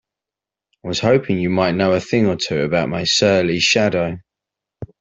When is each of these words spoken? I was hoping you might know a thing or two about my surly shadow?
I 0.83 0.87
was 0.87 0.99
hoping 0.99 1.37
you 1.37 1.51
might 1.51 1.73
know 1.75 1.93
a 1.93 1.99
thing 1.99 2.25
or 2.25 2.35
two 2.35 2.61
about 2.61 2.89
my 2.89 3.03
surly 3.03 3.59
shadow? 3.59 4.17